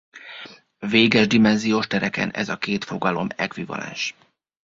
[0.79, 4.15] Véges dimenziós tereken ez a két fogalom ekvivalens.